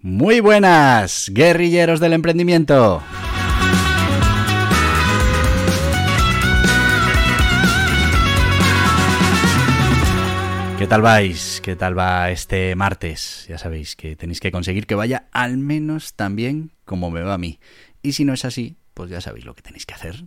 [0.00, 3.02] Muy buenas, guerrilleros del emprendimiento.
[10.78, 11.60] ¿Qué tal vais?
[11.64, 13.46] ¿Qué tal va este martes?
[13.48, 17.34] Ya sabéis que tenéis que conseguir que vaya al menos tan bien como me va
[17.34, 17.58] a mí.
[18.00, 20.22] Y si no es así, pues ya sabéis lo que tenéis que hacer.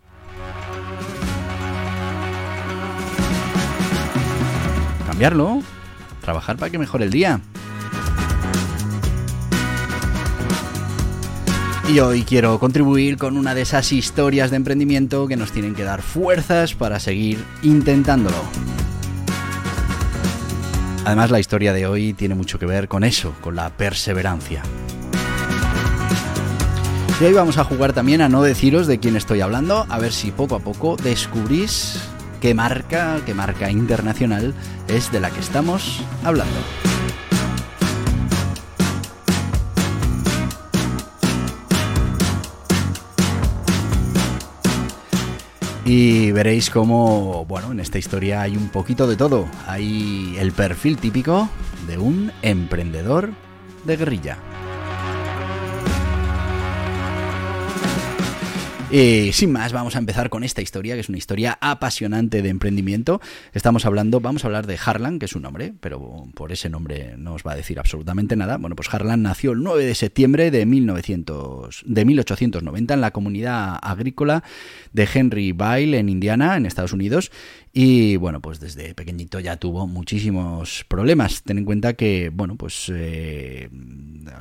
[5.07, 5.63] Cambiarlo.
[6.19, 7.39] Trabajar para que mejore el día.
[11.91, 15.83] Y hoy quiero contribuir con una de esas historias de emprendimiento que nos tienen que
[15.83, 18.37] dar fuerzas para seguir intentándolo.
[21.03, 24.63] Además la historia de hoy tiene mucho que ver con eso, con la perseverancia.
[27.19, 30.13] Y hoy vamos a jugar también a no deciros de quién estoy hablando, a ver
[30.13, 31.99] si poco a poco descubrís
[32.39, 34.53] qué marca, qué marca internacional
[34.87, 36.55] es de la que estamos hablando.
[45.93, 49.45] Y veréis cómo, bueno, en esta historia hay un poquito de todo.
[49.67, 51.49] Hay el perfil típico
[51.85, 53.31] de un emprendedor
[53.83, 54.37] de guerrilla.
[58.93, 62.49] Y sin más, vamos a empezar con esta historia, que es una historia apasionante de
[62.49, 63.21] emprendimiento.
[63.53, 67.15] Estamos hablando, vamos a hablar de Harlan, que es un nombre, pero por ese nombre
[67.17, 68.57] no os va a decir absolutamente nada.
[68.57, 73.79] Bueno, pues Harlan nació el 9 de septiembre de, 1900, de 1890 en la comunidad
[73.81, 74.43] agrícola
[74.91, 77.31] de Henry Bile en Indiana, en Estados Unidos,
[77.73, 81.41] y bueno, pues desde pequeñito ya tuvo muchísimos problemas.
[81.43, 83.69] Ten en cuenta que, bueno, pues eh,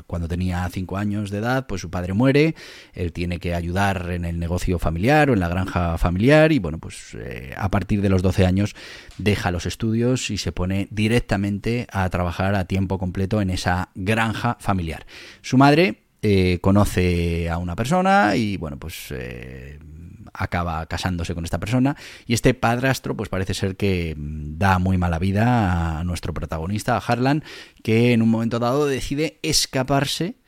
[0.08, 2.56] cuando tenía cinco años de edad, pues su padre muere,
[2.92, 6.78] él tiene que ayudar en el negocio familiar o en la granja familiar y bueno,
[6.78, 8.74] pues eh, a partir de los 12 años
[9.16, 14.56] deja los estudios y se pone directamente a trabajar a tiempo completo en esa granja
[14.58, 15.06] familiar.
[15.40, 19.12] Su madre eh, conoce a una persona y bueno, pues
[20.32, 21.96] acaba casándose con esta persona
[22.26, 26.96] y este padrastro pues parece ser que mm, da muy mala vida a nuestro protagonista,
[26.96, 27.44] a Harlan,
[27.82, 30.39] que en un momento dado decide escaparse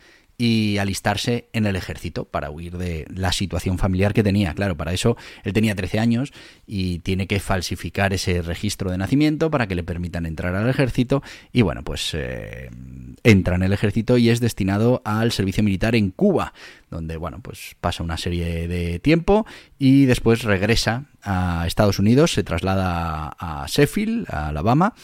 [0.44, 4.54] y alistarse en el ejército para huir de la situación familiar que tenía.
[4.54, 6.32] Claro, para eso él tenía 13 años
[6.66, 11.22] y tiene que falsificar ese registro de nacimiento para que le permitan entrar al ejército
[11.52, 12.70] y bueno, pues eh,
[13.22, 16.54] entra en el ejército y es destinado al servicio militar en Cuba,
[16.90, 19.46] donde bueno, pues pasa una serie de tiempo
[19.78, 24.94] y después regresa a Estados Unidos, se traslada a Sheffield, a Alabama,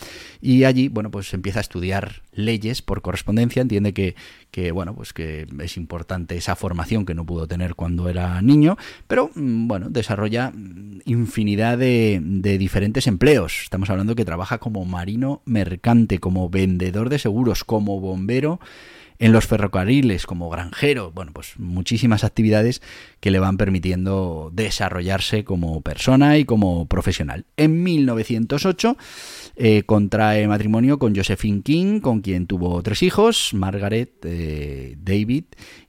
[0.41, 4.17] y allí, bueno, pues empieza a estudiar leyes por correspondencia, entiende que,
[4.51, 8.77] que, bueno, pues que es importante esa formación que no pudo tener cuando era niño,
[9.07, 10.53] pero mm, bueno, desarrolla
[11.05, 13.61] infinidad de, de diferentes empleos.
[13.63, 18.61] Estamos hablando que trabaja como marino mercante, como vendedor de seguros, como bombero,
[19.19, 22.83] en los ferrocarriles como granjero, bueno, pues muchísimas actividades
[23.21, 27.45] que le van permitiendo desarrollarse como persona y como profesional.
[27.57, 28.97] En 1908
[29.57, 35.45] eh, contrae matrimonio con Josephine King, con quien tuvo tres hijos, Margaret, eh, David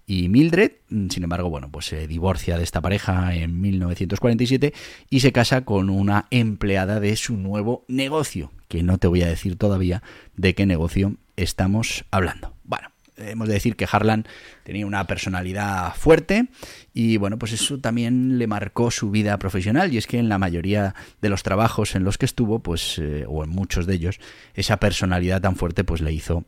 [0.07, 0.71] y Mildred.
[1.09, 4.73] Sin embargo, bueno, pues se divorcia de esta pareja en 1947
[5.11, 9.27] y se casa con una empleada de su nuevo negocio, que no te voy a
[9.27, 10.01] decir todavía
[10.35, 12.58] de qué negocio estamos hablando.
[13.19, 14.25] Hemos de decir que Harlan
[14.63, 16.47] tenía una personalidad fuerte
[16.99, 20.37] y bueno, pues eso también le marcó su vida profesional y es que en la
[20.37, 24.19] mayoría de los trabajos en los que estuvo, pues, eh, o en muchos de ellos,
[24.53, 26.43] esa personalidad tan fuerte pues le hizo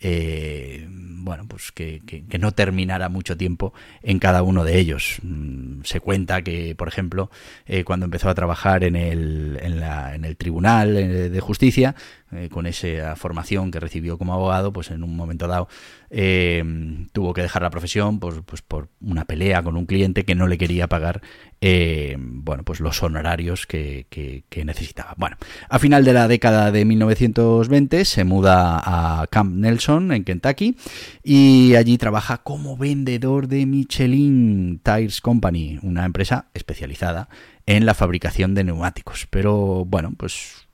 [0.00, 2.00] eh, bueno, pues que,
[2.38, 5.18] no terminara mucho tiempo en cada uno de ellos.
[5.22, 7.30] Mm, se cuenta que, por ejemplo,
[7.66, 11.94] eh, cuando empezó a trabajar en el, en, la, en el Tribunal eh, de Justicia,
[12.50, 15.66] con esa formación que recibió como abogado, pues en un momento dado
[17.12, 20.46] tuvo que dejar la profesión pues, pues por una pelea con un cliente que no
[20.46, 21.22] le quería pagar
[21.60, 25.14] bueno, pues los honorarios que, que, necesitaba.
[25.16, 25.36] Bueno,
[25.68, 30.76] a final de la década de 1920 se muda a Camp Nelson, en Kentucky,
[31.22, 37.28] y allí trabaja como vendedor de Michelin Tires Company, una empresa especializada
[37.66, 39.26] en la fabricación de neumáticos.
[39.30, 40.67] Pero bueno, pues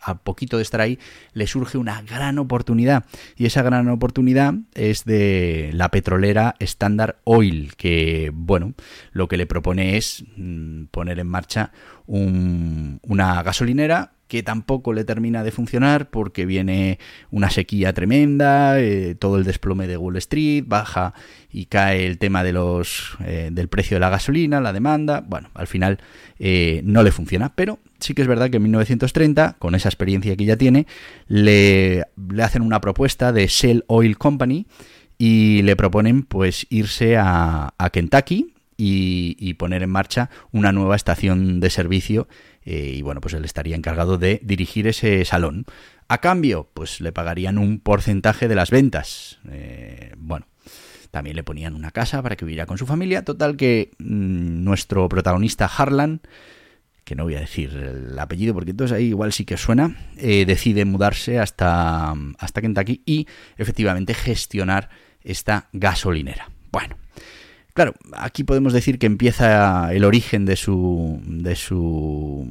[0.00, 0.98] a poquito de estar ahí,
[1.32, 3.04] le surge una gran oportunidad.
[3.36, 8.74] Y esa gran oportunidad es de la petrolera Standard Oil, que, bueno,
[9.12, 11.72] lo que le propone es mm, poner en marcha
[12.06, 17.00] una gasolinera que tampoco le termina de funcionar porque viene
[17.32, 21.14] una sequía tremenda, eh, todo el desplome de Wall Street, baja
[21.50, 25.50] y cae el tema de los eh, del precio de la gasolina, la demanda, bueno,
[25.54, 25.98] al final
[26.38, 30.36] eh, no le funciona, pero sí que es verdad que en 1930, con esa experiencia
[30.36, 30.86] que ya tiene,
[31.26, 32.04] le,
[32.42, 34.66] hacen una propuesta de Shell Oil Company
[35.18, 41.68] y le proponen pues irse a, Kentucky y, poner en marcha una nueva estación de
[41.68, 42.28] servicio
[42.64, 45.66] eh, y bueno, pues él estaría encargado de dirigir ese salón.
[46.08, 49.38] A cambio, pues le pagarían un porcentaje de las ventas.
[49.50, 50.46] Eh, bueno,
[51.10, 53.24] también le ponían una casa para que viviera con su familia.
[53.24, 56.20] Total que mm, nuestro protagonista Harlan,
[57.10, 60.44] que no voy a decir el apellido porque entonces ahí igual sí que suena, eh,
[60.46, 63.26] decide mudarse hasta, hasta Kentucky y
[63.56, 64.90] efectivamente gestionar
[65.24, 66.50] esta gasolinera.
[66.70, 66.96] Bueno,
[67.72, 72.46] Claro, aquí podemos decir que empieza el origen de su, de su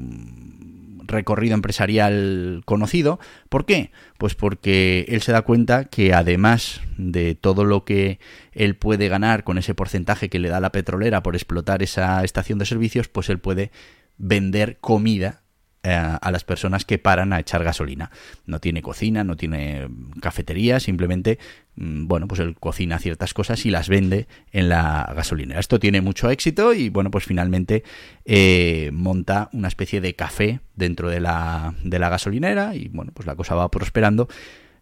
[1.08, 3.20] recorrido empresarial conocido.
[3.50, 3.92] ¿Por qué?
[4.18, 8.20] Pues porque él se da cuenta que además de todo lo que
[8.54, 12.60] él puede ganar con ese porcentaje que le da la petrolera por explotar esa estación
[12.60, 13.72] de servicios, pues él puede
[14.20, 15.42] vender comida
[15.82, 18.12] eh, a las personas que paran a echar gasolina.
[18.46, 19.88] No tiene cocina, no tiene
[20.22, 21.40] cafetería, simplemente,
[21.78, 25.60] mm, bueno, pues él cocina ciertas cosas y las vende en la gasolinera.
[25.62, 27.84] Esto tiene mucho éxito y, bueno, pues finalmente
[28.26, 33.26] eh, monta una especie de café dentro de la, de la gasolinera y, bueno, pues
[33.26, 34.28] la cosa va prosperando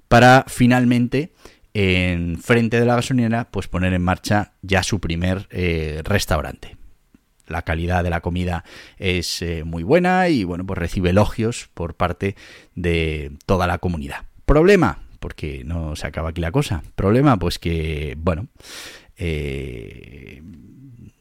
[0.07, 1.31] para finalmente
[1.75, 6.76] en frente de la gasolinera pues poner en marcha ya su primer eh, restaurante
[7.47, 8.63] la calidad de la comida
[8.97, 12.35] es eh, muy buena y bueno, pues recibe elogios por parte
[12.75, 14.25] de toda la comunidad.
[14.45, 16.83] Problema, porque no se acaba aquí la cosa.
[16.95, 18.47] Problema, pues que, bueno,
[19.17, 20.41] eh,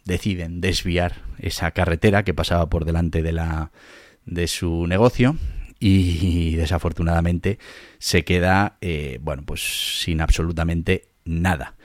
[0.04, 3.70] deciden desviar esa carretera que pasaba por delante de la
[4.24, 5.36] de su negocio
[5.78, 7.58] y desafortunadamente
[7.98, 11.76] se queda, eh, bueno, pues sin absolutamente nada.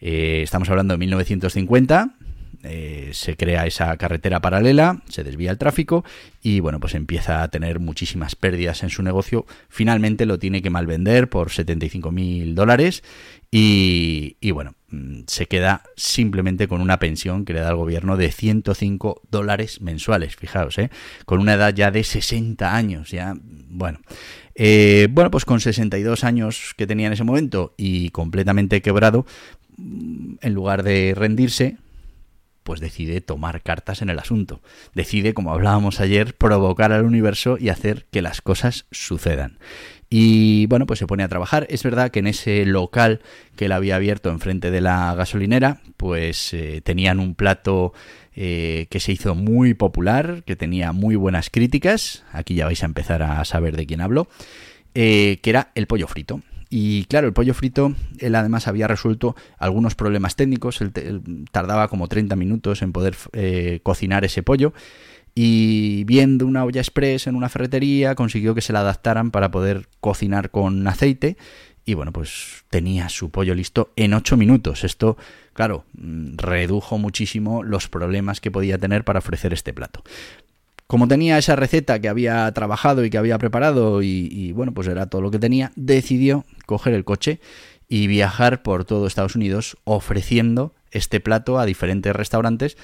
[0.00, 2.17] estamos hablando de 1950,
[2.68, 6.04] eh, se crea esa carretera paralela, se desvía el tráfico
[6.42, 9.46] y bueno, pues empieza a tener muchísimas pérdidas en su negocio.
[9.68, 13.02] Finalmente lo tiene que malvender por 75 mil dólares
[13.50, 18.30] y, bueno, mm, se queda simplemente con una pensión que le da el gobierno de
[18.30, 20.90] 105 dólares mensuales, fijaos, ¿eh?
[21.24, 24.00] con una edad ya de 60 años, ya, bueno.
[24.54, 29.24] Eh, bueno, pues con 62 años que tenía en ese momento y completamente quebrado,
[29.78, 31.78] mm, en lugar de rendirse,
[32.68, 34.60] pues decide tomar cartas en el asunto.
[34.94, 39.58] Decide, como hablábamos ayer, provocar al universo y hacer que las cosas sucedan.
[40.10, 41.66] Y bueno, pues se pone a trabajar.
[41.70, 43.22] Es verdad que en ese local
[43.56, 47.94] que él había abierto enfrente de la gasolinera, pues eh, tenían un plato
[48.36, 52.22] eh, que se hizo muy popular, que tenía muy buenas críticas.
[52.32, 54.28] Aquí ya vais a empezar a saber de quién hablo.
[54.94, 56.42] Eh, que era el pollo frito.
[56.70, 60.92] Y claro, el pollo frito, él además había resuelto algunos problemas técnicos, él,
[61.50, 64.74] tardaba como 30 minutos en poder eh, cocinar ese pollo
[65.34, 69.88] y viendo una olla express en una ferretería consiguió que se la adaptaran para poder
[70.00, 71.36] cocinar con aceite
[71.84, 74.84] y bueno, pues tenía su pollo listo en 8 minutos.
[74.84, 75.16] Esto,
[75.54, 80.02] claro, mm, redujo muchísimo los problemas que podía tener para ofrecer este plato
[80.88, 85.06] como tenía esa receta que había trabajado y que había preparado y, bueno, pues era
[85.06, 87.40] todo lo que tenía, decidió coger el coche
[87.88, 92.78] y viajar por todo Estados Unidos ofreciendo este plato a diferentes restaurantes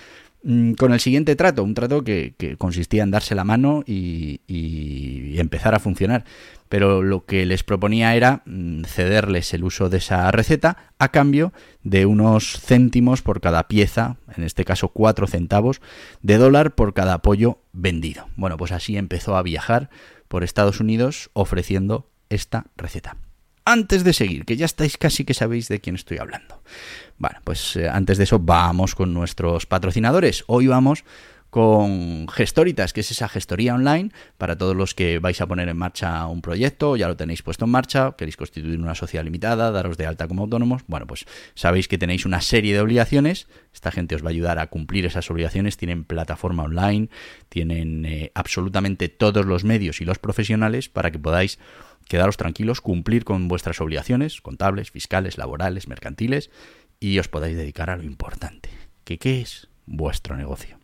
[0.77, 5.75] con el siguiente trato, un trato que, consistía en darse la mano y, y, empezar
[5.75, 6.25] a funcionar.
[6.69, 11.53] Pero lo que les proponía era mm, cederles el uso de esa receta a cambio
[11.83, 15.81] de unos céntimos por cada pieza, en este caso cuatro centavos
[16.23, 18.29] de dólar por cada pollo vendido.
[18.37, 19.89] Bueno, pues así empezó a viajar
[20.29, 23.17] por Estados Unidos ofreciendo esta receta.
[23.66, 26.62] Antes de seguir, que ya estáis casi que sabéis de quién estoy hablando.
[27.16, 30.44] Bueno, pues eh, antes de eso vamos con nuestros patrocinadores.
[30.49, 31.04] Hoy vamos
[31.54, 35.76] con Gestoritas, que es esa gestoría online para todos los que vais a poner en
[35.76, 39.96] marcha un proyecto, ya lo tenéis puesto en marcha, queréis constituir una sociedad limitada, daros
[39.96, 44.16] de alta como autónomos, bueno, pues sabéis que tenéis una serie de obligaciones, esta gente
[44.16, 47.08] os va a ayudar a cumplir esas obligaciones, tienen plataforma online,
[47.49, 51.61] tienen eh, absolutamente todos los medios y los profesionales para que podáis
[52.08, 56.50] quedaros tranquilos, cumplir con vuestras obligaciones contables, fiscales, laborales, mercantiles
[56.99, 58.70] y os podáis dedicar a lo importante,
[59.04, 60.84] que qué es vuestro negocio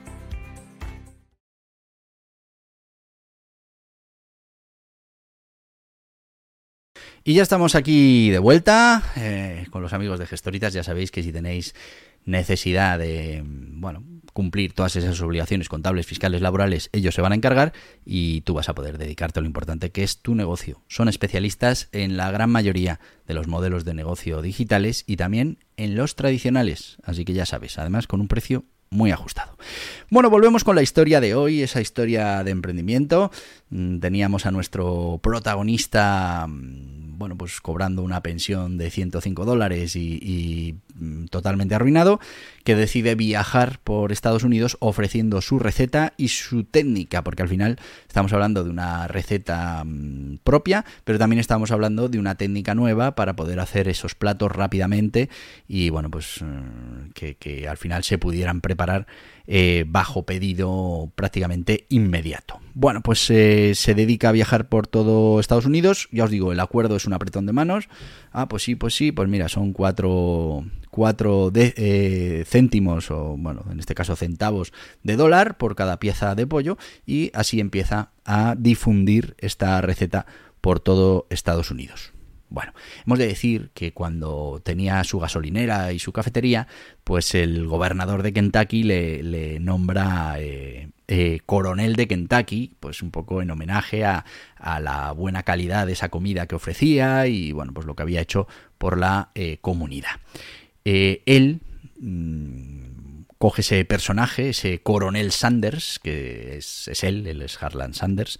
[7.23, 10.73] Y ya estamos aquí de vuelta eh, con los amigos de Gestoritas.
[10.73, 11.75] Ya sabéis que si tenéis
[12.25, 17.73] necesidad de, bueno, cumplir todas esas obligaciones contables, fiscales, laborales, ellos se van a encargar
[18.05, 20.81] y tú vas a poder dedicarte a lo importante que es tu negocio.
[20.87, 25.95] Son especialistas en la gran mayoría de los modelos de negocio digitales y también en
[25.95, 26.97] los tradicionales.
[27.03, 29.57] Así que ya sabes, además con un precio muy ajustado.
[30.09, 33.31] Bueno, volvemos con la historia de hoy, esa historia de emprendimiento.
[33.71, 40.75] Mm, teníamos a nuestro protagonista mm, bueno, pues cobrando una pensión de 105 dólares y,
[40.95, 42.19] mm, totalmente arruinado,
[42.63, 47.77] que decide viajar por Estados Unidos ofreciendo su receta y su técnica, porque al final
[48.07, 49.85] estamos hablando de una receta
[50.43, 55.29] propia, pero también estamos hablando de una técnica nueva para poder hacer esos platos rápidamente
[55.67, 56.43] y bueno, pues
[57.13, 59.05] que, al final se pudieran preparar
[59.53, 62.61] eh, bajo pedido prácticamente inmediato.
[62.73, 66.07] Bueno, pues eh, se dedica a viajar por todo Estados Unidos.
[66.13, 67.89] Ya os digo, el acuerdo es un apretón de manos.
[68.31, 73.65] Ah, pues sí, pues sí, pues mira, son cuatro, cuatro de, eh, céntimos o, bueno,
[73.69, 74.71] en este caso centavos
[75.03, 80.27] de dólar por cada pieza de pollo y así empieza a difundir esta receta
[80.61, 82.13] por todo Estados Unidos.
[82.51, 82.73] Bueno,
[83.05, 86.67] hemos de decir que cuando tenía su gasolinera y su cafetería,
[87.05, 93.41] pues el gobernador de Kentucky le, nombra eh, eh, coronel de Kentucky, pues un poco
[93.41, 94.25] en homenaje a,
[94.81, 98.47] la buena calidad de esa comida que ofrecía y bueno, pues lo que había hecho
[98.77, 100.19] por la eh, comunidad.
[100.83, 101.61] él
[102.01, 102.90] mm,
[103.41, 108.37] coge ese personaje, ese coronel Sanders, que es, es él, él es Harlan Sanders,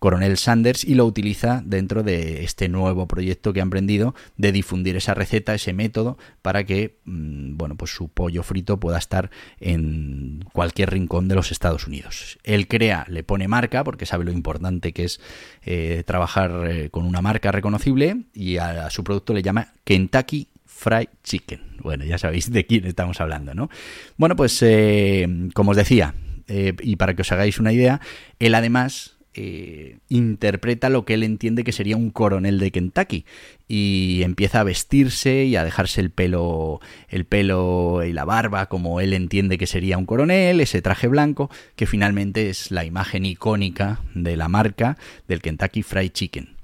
[0.00, 4.96] Coronel Sanders y lo utiliza dentro de este nuevo proyecto que ha emprendido de difundir
[4.96, 9.30] esa receta, ese método, para que mm, bueno, pues su pollo frito pueda estar
[9.60, 12.36] en cualquier rincón de los Estados Unidos.
[12.42, 15.20] Él crea, le pone marca, porque sabe lo importante que es
[15.62, 20.48] eh, trabajar eh, con una marca reconocible, y a, su producto le llama Kentucky
[20.80, 21.60] Fried Chicken.
[21.82, 23.68] Bueno, ya sabéis de quién estamos hablando, ¿no?
[24.16, 26.14] Bueno, pues eh, como os decía,
[26.48, 28.00] y para que os hagáis una idea,
[28.40, 33.24] él además eh, interpreta lo que él entiende que sería un coronel de Kentucky
[33.68, 39.00] y empieza a vestirse y a dejarse el pelo el pelo y la barba como
[39.00, 44.00] él entiende que sería un coronel, ese traje blanco que finalmente es la imagen icónica
[44.14, 46.56] de la marca del Kentucky Fried Chicken.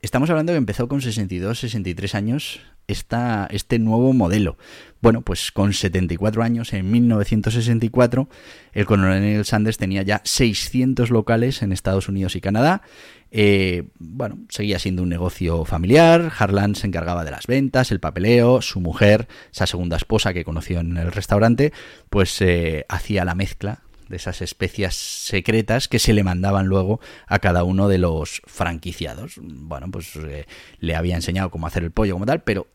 [0.00, 4.56] Estamos hablando que empezó con 62, 63 años esta, este nuevo modelo.
[5.00, 8.28] Bueno, pues con 74 años, en 1964,
[8.72, 12.82] el coronel Sanders tenía ya 600 locales en Estados Unidos y Canadá.
[13.30, 16.32] Eh, bueno, seguía siendo un negocio familiar.
[16.36, 18.60] Harlan se encargaba de las ventas, el papeleo.
[18.60, 21.72] Su mujer, esa segunda esposa que conoció en el restaurante,
[22.10, 27.38] pues eh, hacía la mezcla de esas especias secretas que se le mandaban luego a
[27.38, 29.34] cada uno de los franquiciados.
[29.40, 30.46] Bueno, pues eh,
[30.80, 32.66] le había enseñado cómo hacer el pollo como tal, pero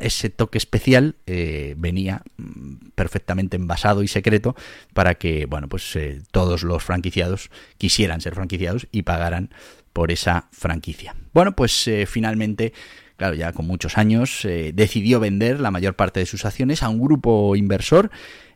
[0.00, 4.56] ese toque especial eh, venía mm, perfectamente envasado y secreto
[4.94, 9.50] para que bueno pues eh, todos los franquiciados quisieran ser franquiciados y pagaran
[9.92, 11.14] por esa franquicia.
[11.32, 12.72] Bueno pues eh, finalmente
[13.20, 16.98] claro, ya con muchos años, decidió vender la mayor parte de sus acciones a un
[16.98, 18.10] grupo inversor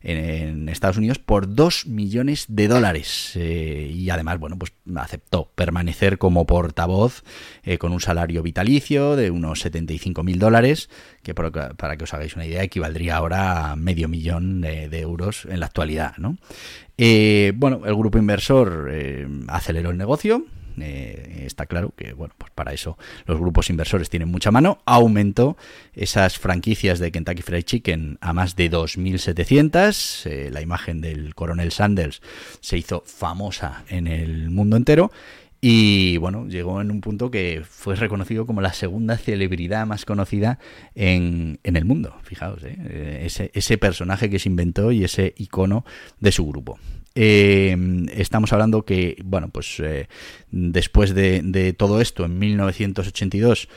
[0.05, 3.33] en, Estados Unidos por 2 millones de dólares.
[3.35, 7.25] Eh, y además, bueno, pues aceptó permanecer como portavoz
[7.63, 10.91] eh, con un salario vitalicio de unos 75 mil dólares,
[11.23, 15.61] que para, que os hagáis una idea equivaldría ahora a medio millón de, euros en
[15.61, 16.39] la actualidad, ¿no?
[16.97, 18.93] Eh, bueno, el grupo inversor
[19.49, 20.47] aceleró el negocio,
[20.81, 24.79] eh, está claro que, bueno, pues para eso los grupos inversores tienen mucha mano.
[24.85, 25.57] Aumentó
[25.95, 30.27] esas franquicias de Kentucky Fried Chicken a más de 2.700.
[30.27, 32.23] Eh, la imagen del coronel Sanders
[32.61, 35.11] se hizo famosa en el mundo entero.
[35.61, 40.59] Y bueno, llegó en un punto que fue reconocido como la segunda celebridad más conocida
[40.95, 42.15] en, en el mundo.
[42.23, 43.23] Fijaos, ¿eh?
[43.25, 45.87] ese, ese personaje que se inventó y ese icono
[46.21, 46.79] de su grupo.
[47.15, 49.83] Estamos hablando que, bueno, pues
[50.51, 53.69] después de, todo esto, en 1982,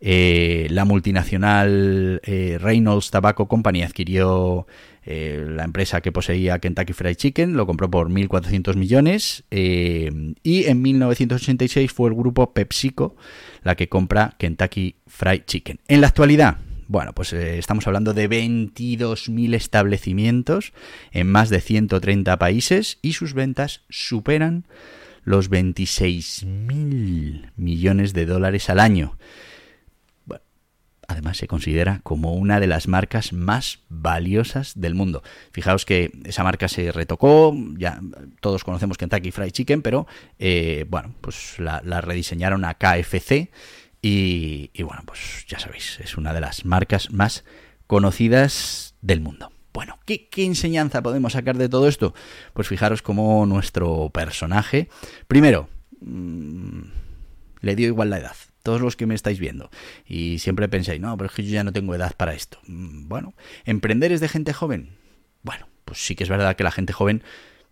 [0.00, 4.66] la multinacional Reynolds Tobacco Company adquirió
[5.04, 10.64] eh, la empresa que poseía Kentucky Fried Chicken lo compró por 1.400 millones eh, y
[10.66, 13.16] en 1986 fue el grupo PepsiCo
[13.64, 15.80] la que compra Kentucky Fried Chicken.
[15.88, 16.58] En la actualidad,
[16.92, 20.74] bueno, pues eh, estamos hablando de 22.000 establecimientos
[21.10, 24.66] en más de 130 países y sus ventas superan
[25.24, 29.16] los 26.000 millones de dólares al año.
[31.08, 35.22] Además se considera como una de las marcas más valiosas del mundo.
[35.50, 38.00] Fijaos que esa marca se retocó, ya
[38.40, 40.06] todos conocemos Kentucky Fried Chicken, pero
[40.38, 43.50] eh, bueno, pues la, rediseñaron a KFC
[44.02, 47.44] y, bueno, pues ya sabéis, es una de las marcas más
[47.86, 49.52] conocidas del mundo.
[49.72, 52.12] Bueno, ¿qué, enseñanza podemos sacar de todo esto?
[52.52, 54.88] Pues fijaros cómo nuestro personaje,
[55.28, 55.68] primero,
[56.00, 56.82] mm,
[57.60, 59.70] le dio igual la edad todos los que me estáis viendo,
[60.06, 62.58] y siempre pensáis, no, pero es que yo ya no tengo edad para esto.
[62.66, 64.90] Mm, bueno, ¿emprender es de gente joven?
[65.42, 67.22] Bueno, pues sí que es verdad que la gente joven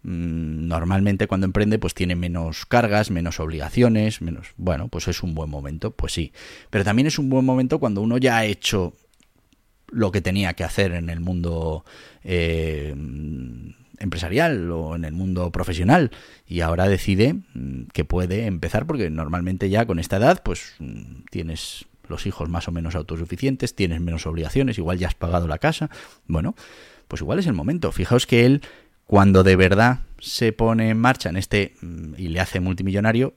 [0.02, 4.48] normalmente cuando emprende pues tiene menos cargas, menos obligaciones, menos...
[4.56, 6.32] Bueno, pues es un buen momento, pues sí.
[6.70, 8.94] Pero también es un buen momento cuando uno ya ha hecho
[9.88, 11.84] lo que tenía que hacer en el mundo
[12.22, 12.94] eh,
[13.98, 16.10] empresarial o en el mundo profesional
[16.46, 21.24] y ahora decide mm, que puede empezar porque normalmente ya con esta edad pues mm,
[21.30, 25.58] tienes los hijos más o menos autosuficientes, tienes menos obligaciones, igual ya has pagado la
[25.58, 25.90] casa,
[26.26, 26.56] bueno,
[27.06, 27.92] pues igual es el momento.
[27.92, 28.62] Fijaos que él
[29.10, 33.34] cuando de verdad se pone en marcha en este mm, y le hace multimillonario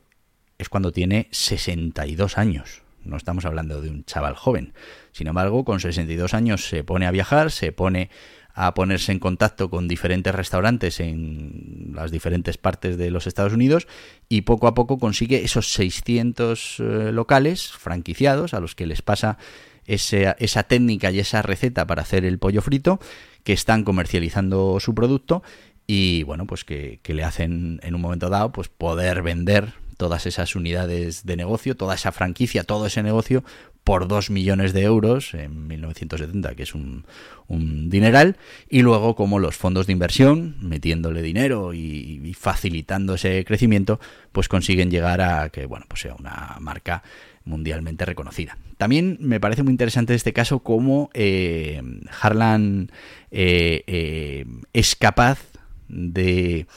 [0.59, 2.83] es cuando tiene 62 años.
[3.03, 4.73] No estamos hablando de un chaval joven.
[5.13, 8.11] Sin embargo, con 62 años se pone a viajar, se pone
[8.53, 13.87] a ponerse en contacto con diferentes restaurantes en las diferentes partes de los Estados Unidos
[14.29, 19.39] y poco a poco consigue esos 600 eh, locales franquiciados a los que les pasa
[19.85, 22.99] esa, técnica y esa receta para hacer el pollo frito
[23.43, 25.43] que están comercializando su producto
[25.86, 30.55] y bueno pues que, le hacen en un momento dado pues poder vender todas esas
[30.55, 33.43] unidades de negocio, toda esa franquicia, todo ese negocio
[33.84, 37.05] por 2 millones de euros en 1970, que es un,
[37.47, 38.38] dineral,
[38.69, 43.99] y luego como los fondos de inversión, metiéndole dinero y, facilitando ese crecimiento,
[44.31, 47.03] pues consiguen llegar a que bueno, pues sea una marca
[47.45, 48.58] mundialmente reconocida.
[48.77, 51.82] También me parece muy interesante este caso cómo eh,
[52.21, 52.91] Harlan
[53.32, 55.39] eh, eh, es capaz
[55.88, 56.67] de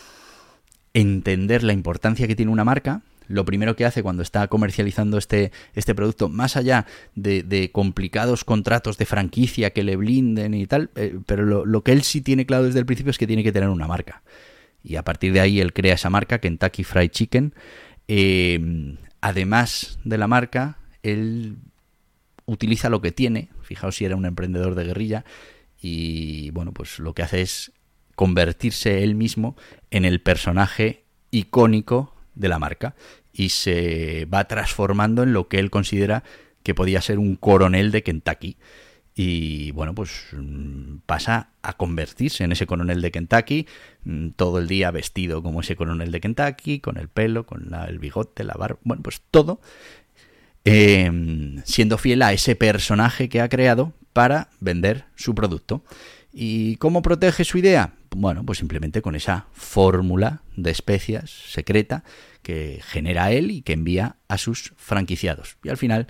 [0.94, 5.50] entender la importancia que tiene una marca, lo primero que hace cuando está comercializando este,
[5.74, 10.90] este producto, más allá de, complicados contratos de franquicia que le blinden y tal,
[11.26, 13.68] pero lo, que él sí tiene claro desde el principio es que tiene que tener
[13.68, 14.22] una marca.
[14.85, 17.52] Y a partir de ahí él crea esa marca, Kentucky Fried Chicken.
[18.07, 21.56] Eh, además de la marca, él
[22.44, 25.24] utiliza lo que tiene, fijaos si era un emprendedor de guerrilla,
[25.80, 27.72] y bueno, pues lo que hace es
[28.14, 29.56] convertirse él mismo
[29.90, 32.94] en el personaje icónico de la marca.
[33.32, 36.22] Y se va transformando en lo que él considera
[36.62, 38.56] que podía ser un coronel de Kentucky.
[39.18, 43.66] Y bueno, pues mm, pasa a convertirse en ese coronel de Kentucky,
[44.05, 47.98] mm, todo el día vestido como ese coronel de Kentucky, con el pelo, con el
[47.98, 49.59] bigote, la barba, bueno, pues todo,
[50.66, 55.83] em, siendo fiel a ese personaje que ha creado para vender su producto.
[56.33, 57.94] ¿Y cómo protege su idea?
[58.14, 62.05] Bueno, pues simplemente con esa fórmula de especias secreta
[62.42, 65.57] que genera él y que envía a sus franquiciados.
[65.64, 66.07] Y al final,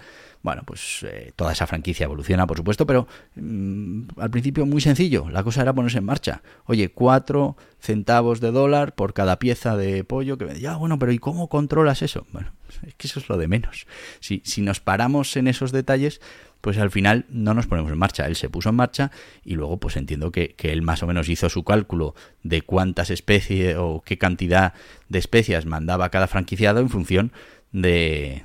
[0.47, 5.29] bueno, pues eh, toda esa franquicia evoluciona, por supuesto, pero mm, al principio muy sencillo.
[5.29, 6.41] La cosa era ponerse en marcha.
[6.67, 11.11] Oye, cuatro centavos de dólar por cada pieza de pollo que me ya, bueno, pero
[11.11, 12.29] ¿y cómo controlas eso?
[12.31, 12.53] Bueno,
[12.87, 13.89] es que eso es lo de menos.
[14.21, 16.21] Si, si nos paramos en esos detalles,
[16.67, 18.27] pues al final no nos ponemos en marcha.
[18.27, 19.11] Él se puso en marcha
[19.45, 23.77] y luego pues entiendo que, él más o menos hizo su cálculo de cuántas especies
[23.79, 24.75] o qué cantidad
[25.09, 27.33] de especias mandaba cada franquiciado en función
[27.77, 28.43] de,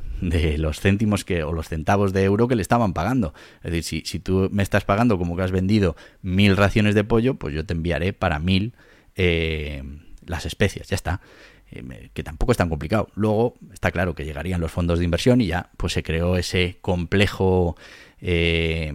[0.57, 3.33] los céntimos que, o los centavos de euro que le estaban pagando.
[3.63, 7.03] Es decir, si, si tú me estás pagando como que has vendido mil raciones de
[7.03, 8.73] pollo, pues yo te enviaré para mil
[9.15, 9.83] eh,
[10.25, 11.21] las especias, ya está.
[11.71, 13.07] Eh, que tampoco es tan complicado.
[13.15, 16.79] Luego está claro que llegarían los fondos de inversión y ya pues se creó ese
[16.81, 17.77] complejo
[18.19, 18.93] eh,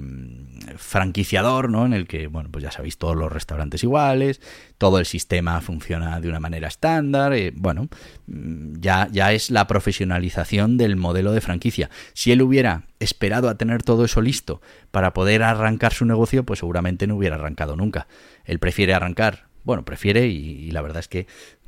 [0.77, 1.87] franquiciador, ¿no?
[1.87, 4.43] En el que, bueno, pues ya sabéis, todos los restaurantes iguales,
[4.77, 7.89] todo el sistema funciona de una manera estándar, eh, bueno,
[8.27, 11.89] mm, ya, ya es la profesionalización del modelo de franquicia.
[12.13, 14.61] Si él hubiera esperado a tener todo eso listo
[14.91, 18.07] para poder arrancar su negocio, pues seguramente no hubiera arrancado nunca.
[18.45, 21.27] Él prefiere arrancar bueno, prefiere y, la verdad es que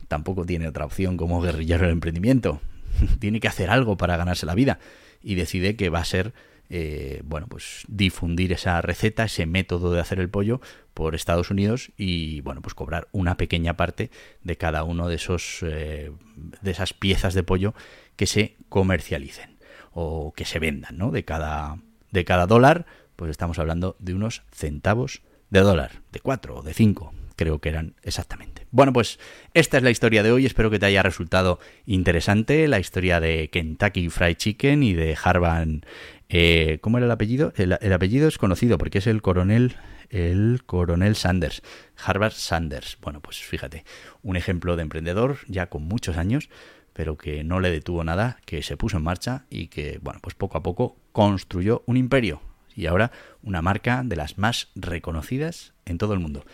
[0.08, 2.60] tampoco tiene otra opción como guerrillero del emprendimiento.
[3.20, 4.78] tiene que hacer algo para ganarse la vida
[5.22, 6.32] y decide que va a ser
[6.70, 10.60] eh, bueno, pues difundir esa receta, ese método de hacer el pollo
[10.92, 14.10] por Estados Unidos y bueno, pues cobrar una pequeña parte
[14.42, 17.74] de cada uno de esos eh, de esas piezas de pollo
[18.16, 19.56] que se comercialicen
[19.92, 21.10] o que se vendan, ¿no?
[21.10, 21.78] De cada
[22.10, 22.84] de cada dólar,
[23.16, 27.68] pues estamos hablando de unos centavos de dólar, de cuatro o de cinco, creo que
[27.68, 28.66] eran exactamente.
[28.72, 29.18] Bueno, pues
[29.54, 33.48] esta es la historia de hoy, espero que te haya resultado interesante, la historia de
[33.48, 35.84] Kentucky Fried Chicken y de Harvan
[36.28, 37.54] eh, ¿Cómo era el apellido?
[37.56, 39.76] El, apellido es conocido porque es el coronel,
[40.10, 41.62] el coronel Sanders,
[41.96, 42.98] Harvard Sanders.
[43.00, 43.84] Bueno, pues fíjate,
[44.22, 46.50] un ejemplo de emprendedor ya con muchos años,
[46.92, 50.34] pero que no le detuvo nada, que se puso en marcha y que, bueno, pues
[50.34, 52.42] poco a poco construyó un imperio
[52.78, 53.10] y ahora
[53.42, 56.44] una marca de las más reconocidas en todo el mundo.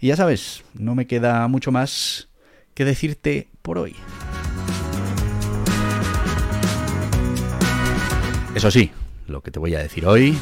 [0.00, 2.28] Y ya sabes, no me queda mucho más
[2.74, 3.96] que decirte por hoy.
[8.54, 8.92] Eso sí,
[9.26, 10.38] lo que te voy a decir hoy.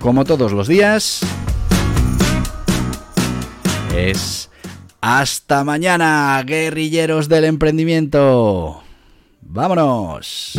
[0.00, 1.22] Como todos los días,
[3.96, 4.50] es
[5.00, 8.82] hasta mañana, guerrilleros del emprendimiento.
[9.40, 10.58] ¡Vámonos!